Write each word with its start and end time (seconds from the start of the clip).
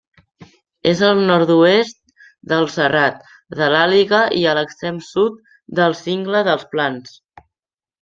És 0.91 1.03
al 1.09 1.21
nord-oest 1.27 1.99
del 2.55 2.67
Serrat 2.77 3.21
de 3.63 3.71
l'Àliga 3.77 4.25
i 4.41 4.45
a 4.55 4.59
l'extrem 4.63 5.01
sud 5.13 5.41
del 5.83 5.99
Cingle 6.05 6.47
dels 6.53 6.71
Plans. 6.77 7.19